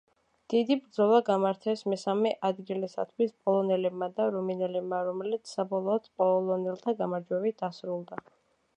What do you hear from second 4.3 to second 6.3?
რუმინელებმა, რომელიც საბოლოოდ